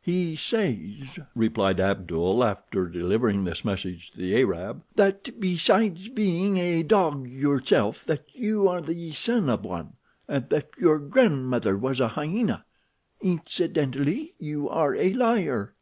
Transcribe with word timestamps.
"He 0.00 0.36
says," 0.36 1.18
replied 1.34 1.78
Abdul, 1.78 2.42
after 2.42 2.86
delivering 2.88 3.44
this 3.44 3.62
message 3.62 4.10
to 4.12 4.16
the 4.16 4.34
Arab, 4.40 4.82
"that 4.94 5.38
besides 5.38 6.08
being 6.08 6.56
a 6.56 6.82
dog 6.82 7.28
yourself 7.28 8.02
that 8.06 8.24
you 8.32 8.68
are 8.68 8.80
the 8.80 9.10
son 9.12 9.50
of 9.50 9.66
one, 9.66 9.96
and 10.26 10.48
that 10.48 10.70
your 10.78 10.98
grandmother 10.98 11.76
was 11.76 12.00
a 12.00 12.08
hyena. 12.08 12.64
Incidentally 13.20 14.32
you 14.38 14.66
are 14.66 14.94
a 14.96 15.12
liar." 15.12 15.74